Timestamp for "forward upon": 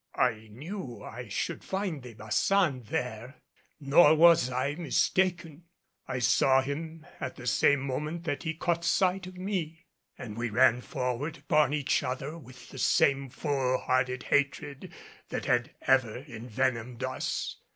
10.81-11.71